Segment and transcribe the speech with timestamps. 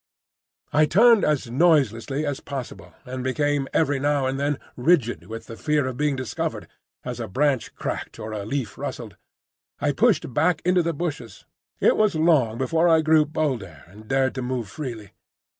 [0.73, 5.55] I turned as noiselessly as possible, and becoming every now and then rigid with the
[5.55, 6.67] fear of being discovered,
[7.05, 9.15] as a branch cracked or a leaf rustled,
[9.79, 11.45] I pushed back into the bushes.
[11.79, 15.11] It was long before I grew bolder, and dared to move freely.